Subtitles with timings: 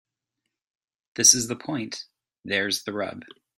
[1.13, 2.05] This is the point.
[2.43, 3.21] There's the rub.